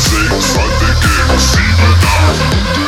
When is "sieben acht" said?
1.38-2.79